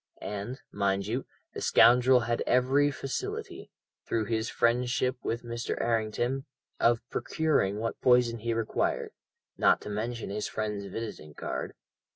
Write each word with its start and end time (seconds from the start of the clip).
And, 0.19 0.59
mind 0.71 1.05
you, 1.05 1.27
the 1.53 1.61
scoundrel 1.61 2.21
had 2.21 2.41
every 2.47 2.89
facility, 2.89 3.69
through 4.07 4.25
his 4.25 4.49
friendship 4.49 5.15
with 5.21 5.43
Mr. 5.43 5.79
Errington, 5.79 6.45
of 6.79 7.07
procuring 7.11 7.77
what 7.77 8.01
poison 8.01 8.39
he 8.39 8.55
required, 8.55 9.11
not 9.59 9.79
to 9.81 9.91
mention 9.91 10.31
his 10.31 10.47
friend's 10.47 10.85
visiting 10.87 11.35
card. 11.35 11.75